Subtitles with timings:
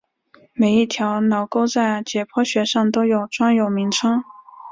[0.53, 4.23] 每一条脑沟在解剖学上都有专有名称。